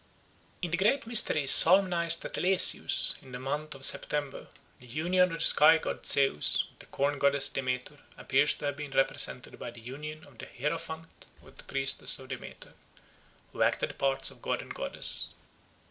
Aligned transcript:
In 0.63 0.71
the 0.71 0.77
great 0.77 1.05
mysteries 1.05 1.51
solemnised 1.51 2.25
at 2.25 2.35
Eleusis 2.35 3.13
in 3.21 3.33
the 3.33 3.39
month 3.39 3.75
of 3.75 3.85
September 3.85 4.47
the 4.79 4.87
union 4.87 5.31
of 5.31 5.37
the 5.37 5.45
sky 5.45 5.77
god 5.77 6.07
Zeus 6.07 6.65
with 6.71 6.79
the 6.79 6.85
corn 6.87 7.19
goddess 7.19 7.49
Demeter 7.49 7.99
appears 8.17 8.55
to 8.55 8.65
have 8.65 8.77
been 8.77 8.89
represented 8.89 9.59
by 9.59 9.69
the 9.69 9.79
union 9.79 10.25
of 10.25 10.39
the 10.39 10.47
hierophant 10.57 11.27
with 11.43 11.57
the 11.57 11.63
priestess 11.65 12.17
of 12.17 12.29
Demeter, 12.29 12.73
who 13.53 13.61
acted 13.61 13.91
the 13.91 13.93
parts 13.93 14.31
of 14.31 14.41
god 14.41 14.63
and 14.63 14.73
goddess. 14.73 15.35